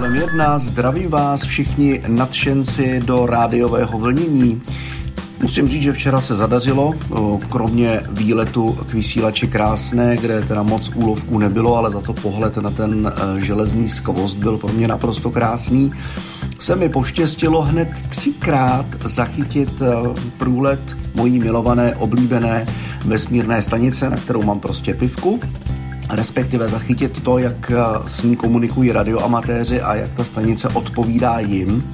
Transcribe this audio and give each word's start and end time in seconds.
kolem 0.00 0.16
jedna. 0.16 0.58
Zdravím 0.58 1.10
vás 1.10 1.42
všichni 1.42 2.02
nadšenci 2.08 3.00
do 3.04 3.26
rádiového 3.26 3.98
vlnění. 3.98 4.62
Musím 5.42 5.68
říct, 5.68 5.82
že 5.82 5.92
včera 5.92 6.20
se 6.20 6.34
zadařilo, 6.34 6.94
kromě 7.48 8.00
výletu 8.10 8.72
k 8.72 8.92
vysílači 8.92 9.48
krásné, 9.48 10.16
kde 10.16 10.42
teda 10.42 10.62
moc 10.62 10.90
úlovků 10.94 11.38
nebylo, 11.38 11.76
ale 11.76 11.90
za 11.90 12.00
to 12.00 12.12
pohled 12.12 12.56
na 12.56 12.70
ten 12.70 13.12
e, 13.12 13.40
železný 13.40 13.88
skvost 13.88 14.34
byl 14.34 14.58
pro 14.58 14.72
mě 14.72 14.88
naprosto 14.88 15.30
krásný. 15.30 15.92
Se 16.58 16.76
mi 16.76 16.88
poštěstilo 16.88 17.62
hned 17.62 17.88
třikrát 18.08 18.86
zachytit 19.04 19.82
e, 19.82 19.86
průlet 20.38 20.96
mojí 21.14 21.38
milované, 21.38 21.94
oblíbené 21.96 22.66
vesmírné 23.04 23.62
stanice, 23.62 24.10
na 24.10 24.16
kterou 24.16 24.42
mám 24.42 24.60
prostě 24.60 24.94
pivku 24.94 25.40
respektive 26.12 26.68
zachytit 26.68 27.22
to, 27.22 27.38
jak 27.38 27.70
eh, 27.70 27.76
s 28.06 28.22
ní 28.22 28.36
komunikují 28.36 28.92
radioamatéři 28.92 29.80
a 29.80 29.94
jak 29.94 30.14
ta 30.14 30.24
stanice 30.24 30.68
odpovídá 30.68 31.38
jim. 31.38 31.92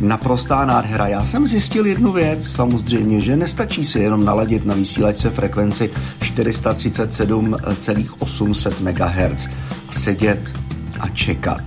Naprostá 0.00 0.64
nádhera. 0.64 1.06
Já 1.06 1.24
jsem 1.24 1.46
zjistil 1.46 1.86
jednu 1.86 2.12
věc, 2.12 2.46
samozřejmě, 2.46 3.20
že 3.20 3.36
nestačí 3.36 3.84
si 3.84 3.98
jenom 3.98 4.24
naladit 4.24 4.64
na 4.64 4.74
vysílačce 4.74 5.30
frekvenci 5.30 5.90
437,800 6.20 8.80
MHz 8.80 9.48
a 9.88 9.92
sedět 9.92 10.52
a 11.00 11.08
čekat. 11.08 11.62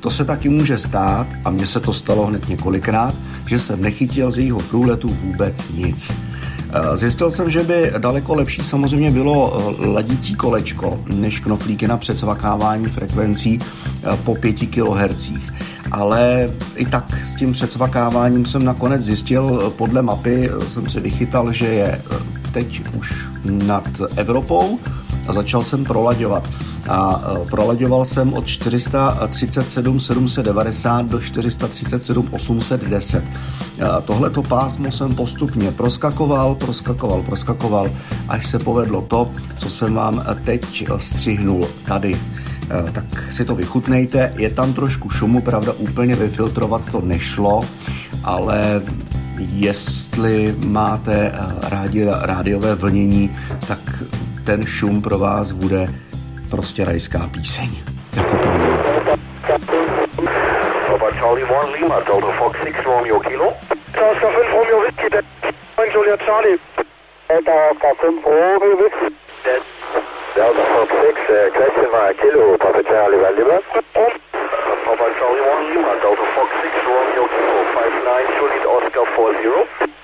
To 0.00 0.10
se 0.10 0.24
taky 0.24 0.48
může 0.48 0.78
stát, 0.78 1.26
a 1.44 1.50
mně 1.50 1.66
se 1.66 1.80
to 1.80 1.92
stalo 1.92 2.26
hned 2.26 2.48
několikrát, 2.48 3.14
že 3.46 3.58
jsem 3.58 3.82
nechytil 3.82 4.30
z 4.30 4.38
jejího 4.38 4.60
průletu 4.60 5.08
vůbec 5.08 5.68
nic. 5.68 6.12
Eh, 6.72 6.96
zjistil 6.96 7.30
jsem, 7.30 7.50
že 7.50 7.62
by 7.62 7.92
daleko 7.98 8.34
lepší 8.34 8.62
samozřejmě 8.62 9.10
bylo 9.10 9.58
eh, 9.82 9.86
ladící 9.86 10.34
kolečko 10.34 11.00
než 11.06 11.40
knoflíky 11.40 11.88
na 11.88 11.96
předsvakávání 11.96 12.84
frekvencí 12.84 13.58
eh, 13.62 14.16
po 14.24 14.34
5 14.34 14.56
kHz. 14.56 15.30
Ale 15.92 16.48
i 16.76 16.86
tak 16.86 17.04
s 17.26 17.34
tím 17.34 17.52
předsvakáváním 17.52 18.46
jsem 18.46 18.64
nakonec 18.64 19.02
zjistil, 19.02 19.72
podle 19.76 20.02
mapy 20.02 20.50
jsem 20.68 20.88
si 20.88 21.00
vychytal, 21.00 21.52
že 21.52 21.66
je 21.66 22.02
teď 22.52 22.80
už 22.98 23.14
nad 23.44 23.88
Evropou 24.16 24.78
a 25.26 25.32
začal 25.32 25.62
jsem 25.62 25.84
prolaďovat 25.84 26.50
a 26.90 27.22
e, 27.42 27.46
prolaďoval 27.50 28.04
jsem 28.04 28.32
od 28.32 28.46
437 28.46 30.00
790 30.00 31.06
do 31.06 31.20
437 31.20 32.28
810. 32.30 33.24
Tohleto 34.04 34.42
pásmo 34.42 34.92
jsem 34.92 35.14
postupně 35.14 35.72
proskakoval, 35.72 36.54
proskakoval, 36.54 37.22
proskakoval, 37.22 37.90
až 38.28 38.46
se 38.46 38.58
povedlo 38.58 39.02
to, 39.02 39.30
co 39.56 39.70
jsem 39.70 39.94
vám 39.94 40.24
teď 40.44 40.88
střihnul 40.96 41.68
tady 41.84 42.14
e, 42.14 42.90
tak 42.92 43.32
si 43.32 43.44
to 43.44 43.54
vychutnejte. 43.54 44.32
Je 44.36 44.50
tam 44.50 44.72
trošku 44.72 45.10
šumu, 45.10 45.40
pravda 45.40 45.72
úplně 45.72 46.16
vyfiltrovat 46.16 46.90
to 46.90 47.00
nešlo, 47.00 47.60
ale 48.24 48.82
jestli 49.38 50.56
máte 50.66 51.14
e, 51.14 51.32
rádi 51.62 52.06
rádiové 52.20 52.74
vlnění, 52.74 53.30
tak 53.68 54.02
ten 54.44 54.66
šum 54.66 55.02
pro 55.02 55.18
vás 55.18 55.52
bude 55.52 55.88
prostě 56.50 56.84
rajská 56.84 57.18
píseň. 57.32 57.68
Jako 58.16 58.36
pro 58.36 58.52
mě. 58.52 58.70
Charlie 61.20 61.44
1 61.44 61.60
Lima, 61.74 62.00
Delta 62.00 62.32
Fox 62.38 62.58
6 62.64 62.84
Romeo 62.84 63.20
Kilo. 63.20 63.48
Delta 63.92 64.28
5 64.28 64.52
Romeo 64.52 64.80
Whiskey, 64.80 65.10
Julia 65.94 66.16
Charlie. 66.16 66.58
Delta 67.28 67.52
Fox 67.80 67.98
5 68.00 68.24
Romeo 68.24 68.76
Whiskey. 68.80 69.10
Delta 70.34 70.64
Fox 70.72 70.88
6, 70.90 71.20
uh, 71.30 71.50
question 71.56 71.88
mark 71.92 72.16
Kilo, 72.20 72.58
Papa 72.58 72.82
Charlie 72.88 73.20
Valdemar. 73.22 73.62
Papa 74.86 75.06
Charlie 75.18 75.44
1 75.44 75.74
Lima, 75.74 75.92
Delta 76.02 76.26
Fox 76.34 76.48
6 76.62 76.74
Romeo 76.88 77.24
Kilo, 77.34 77.56
59 77.74 78.38
Juliet 78.38 78.66
Oscar 78.74 79.06
40. 79.16 79.99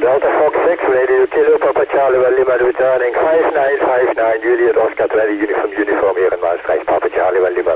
Delta 0.00 0.28
Fox 0.28 0.52
6, 0.68 0.82
Radio 0.92 1.26
Kilo, 1.26 1.58
Papa 1.58 1.86
Charlie, 1.90 2.18
well, 2.18 2.30
Lima 2.36 2.60
returning 2.60 3.16
5959, 3.16 4.44
Juliet 4.44 4.76
Oscar 4.76 5.08
20, 5.08 5.40
Uniform, 5.40 5.72
Uniform, 5.72 6.16
here 6.20 6.28
in 6.28 6.40
Maastricht, 6.40 6.84
Papa 6.86 7.08
Charlie, 7.10 7.40
well, 7.40 7.54
Lima. 7.56 7.74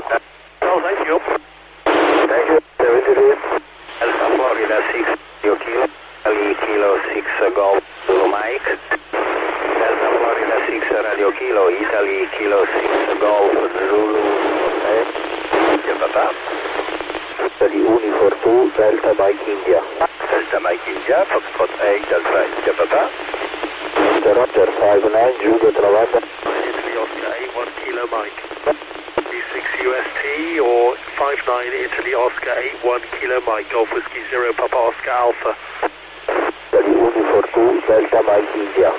Oh, 0.61 0.77
thank 0.85 1.01
you. 1.09 1.17
Thank 2.29 2.45
you, 2.53 2.59
73. 2.77 3.41
Delta 3.99 4.25
Florida 4.37 4.77
6, 4.93 5.17
Radio 5.41 5.53
Kilo, 5.65 5.85
Ali 6.29 6.53
Kilo 6.61 6.89
6, 7.09 7.25
uh, 7.25 7.49
Golf, 7.57 7.83
Zulu 8.05 8.27
Mike. 8.29 8.69
Delta 8.69 10.07
Florida 10.13 10.57
6, 10.69 10.93
Radio 10.93 11.29
Kilo, 11.41 11.63
Italy 11.73 12.29
Kilo 12.37 12.59
6, 12.69 13.17
Golf, 13.17 13.49
Zulu, 13.49 14.21
eh? 14.85 15.05
Yeah, 15.89 15.97
Papa. 16.05 16.25
Italy 17.49 17.81
Uniform 17.81 18.33
2, 18.45 18.77
Delta 18.77 19.11
Mike 19.17 19.41
India. 19.49 19.81
Delta 20.41 20.59
Mike 20.59 20.81
India, 20.89 21.21
Foxtrot 21.29 21.69
8, 21.69 22.09
Delta 22.09 22.41
India, 22.49 22.73
Papa. 22.73 23.13
Roger, 24.25 24.33
Roger, 24.33 24.65
59, 24.73 25.37
Juliet 25.37 25.77
Lavanda. 25.77 26.17
Italy 26.17 26.93
Oscar 26.97 27.29
8, 27.45 27.61
1 27.61 27.69
Kilo 27.85 28.03
Mike. 28.09 28.41
B6 29.21 29.65
UST 29.85 30.25
or 30.65 30.97
59 31.21 31.85
Italy 31.85 32.13
Oscar 32.17 32.57
8, 32.57 32.73
1 32.81 33.01
Kilo 33.21 33.37
Mike, 33.45 33.69
Golf 33.69 33.93
Whiskey 33.93 34.25
0, 34.33 34.53
Papa 34.57 34.77
Oscar 34.81 35.13
Alpha. 35.13 35.53
Italy 36.73 36.89
Uniform 36.89 37.45
2, 37.53 37.85
Delta 37.85 38.21
Mike 38.25 38.49
India. 38.57 38.89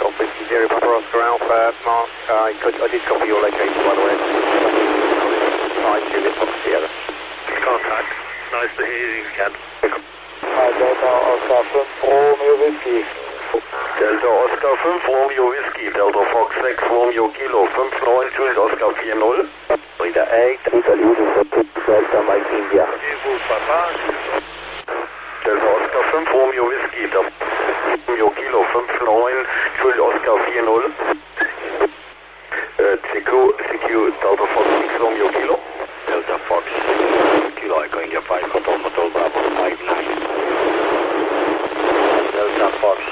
Golf 0.00 0.16
Whiskey 0.16 0.48
0, 0.48 0.68
Papa 0.72 0.88
Oscar 0.96 1.22
Alpha, 1.28 1.76
Mark, 1.84 2.08
uh, 2.32 2.48
I, 2.48 2.56
could, 2.64 2.80
I 2.80 2.88
did 2.88 3.04
copy 3.04 3.28
your 3.28 3.44
location 3.44 3.84
by 3.84 3.92
the 3.92 4.00
way. 4.00 4.16
5 4.16 6.08
Juliet 6.08 6.34
Fox 6.40 6.50
Sierra. 6.64 6.88
Contact. 7.60 8.10
Nice 8.48 8.72
to 8.80 8.84
hear 8.88 9.12
you 9.12 9.28
again. 9.28 10.08
Delta 10.58 11.06
Oscar 11.06 11.62
5 11.70 11.86
Romeo 12.02 12.56
Whiskey. 12.58 13.04
Delta 14.00 14.26
Oscar 14.26 14.74
5 14.82 15.06
Romeo 15.06 15.50
Whiskey, 15.50 15.86
Delta 15.94 16.22
Fox 16.34 16.50
6 16.60 16.82
Romeo 16.90 17.30
Kilo 17.30 17.68
59 17.78 18.30
Juliet 18.34 18.58
Oscar 18.58 18.90
40. 18.98 19.46
Rita 20.02 20.24
8. 20.26 20.58
Italy 20.74 21.02
Uniform 21.02 21.46
Delta 21.86 22.22
Mike 22.26 22.50
India. 22.50 22.86
Delta 25.46 25.68
Oscar 25.78 26.02
5 26.26 26.26
Romeo 26.26 26.64
Whiskey, 26.66 27.06
Delta 27.06 27.30
Romeo 28.08 28.30
Kilo 28.34 28.60
59 28.74 29.46
Juliet 29.78 30.00
Oscar 30.10 30.42
40. 30.42 30.90
Uh, 32.78 32.96
CQ, 33.06 33.30
CQ 33.62 33.86
Delta 34.22 34.46
Fox 34.54 34.66
6 34.90 34.98
Romeo 34.98 35.30
Kilo. 35.30 35.56
Delta 36.08 36.38
Fox 36.50 36.66
Kilo 37.62 37.78
Echo 37.78 38.00
India 38.02 38.20
5 38.26 38.50
Hotel 38.50 38.78
Hotel 38.82 39.10
Bravo 39.14 39.38
59. 39.38 39.97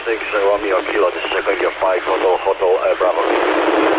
6 0.06 0.22
Romeo 0.34 0.80
Kilo, 0.86 1.10
this 1.10 1.24
is 1.24 1.32
Echo 1.32 1.68
5 1.80 2.02
Hotel 2.04 2.38
Hotel 2.38 2.78
uh, 2.78 2.94
Bravo. 2.94 3.95